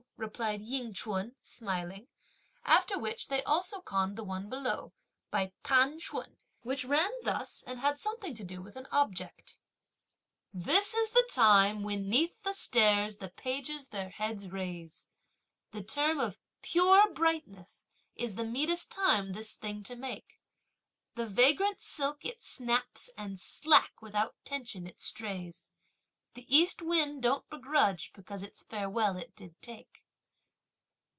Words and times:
replied 0.17 0.61
Ying 0.61 0.93
Ch'un 0.93 1.33
smiling; 1.41 2.07
after 2.63 2.95
which 2.99 3.27
they 3.27 3.41
also 3.41 3.81
conned 3.81 4.15
the 4.15 4.23
one 4.23 4.49
below, 4.49 4.93
by 5.31 5.51
T'an 5.63 5.97
ch'un, 5.97 6.37
which 6.61 6.85
ran 6.85 7.09
thus 7.23 7.63
and 7.65 7.79
had 7.79 7.99
something 7.99 8.35
to 8.35 8.43
do 8.43 8.61
with 8.61 8.75
an 8.75 8.85
object: 8.91 9.57
This 10.53 10.93
is 10.93 11.09
the 11.09 11.27
time 11.33 11.81
when 11.81 12.07
'neath 12.07 12.43
the 12.43 12.53
stairs 12.53 13.17
the 13.17 13.31
pages 13.31 13.87
their 13.87 14.09
heads 14.09 14.45
raise! 14.45 15.07
The 15.71 15.81
term 15.81 16.19
of 16.19 16.37
"pure 16.61 17.11
brightness" 17.11 17.87
is 18.15 18.35
the 18.35 18.43
meetest 18.45 18.91
time 18.91 19.31
this 19.33 19.55
thing 19.55 19.81
to 19.85 19.95
make! 19.95 20.39
The 21.15 21.25
vagrant 21.25 21.81
silk 21.81 22.23
it 22.25 22.43
snaps, 22.43 23.09
and 23.17 23.39
slack, 23.39 23.99
without 24.03 24.35
tension 24.45 24.85
it 24.85 24.99
strays! 24.99 25.65
The 26.35 26.45
East 26.55 26.79
wind 26.83 27.23
don't 27.23 27.49
begrudge 27.49 28.13
because 28.13 28.43
its 28.43 28.61
farewell 28.61 29.17
it 29.17 29.35
did 29.35 29.59
take! 29.63 30.03